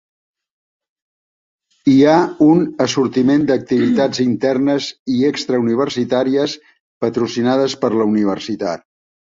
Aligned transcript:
Hi 1.93 1.97
ha 2.05 2.15
un 2.47 2.63
assortiment 2.87 3.45
d'activitats 3.51 4.25
internes 4.27 4.89
i 5.19 5.21
extra-universitàries 5.31 6.59
patrocinades 7.07 7.81
per 7.85 7.97
la 8.01 8.13
universitat. 8.17 8.89